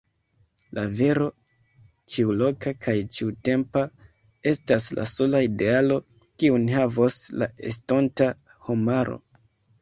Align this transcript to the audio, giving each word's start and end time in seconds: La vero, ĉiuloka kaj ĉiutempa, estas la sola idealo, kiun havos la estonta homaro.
La 0.75 0.83
vero, 0.99 1.25
ĉiuloka 2.13 2.73
kaj 2.85 2.95
ĉiutempa, 3.17 3.83
estas 4.53 4.87
la 5.01 5.05
sola 5.13 5.43
idealo, 5.49 5.99
kiun 6.25 6.67
havos 6.79 7.21
la 7.43 7.51
estonta 7.75 8.31
homaro. 8.71 9.21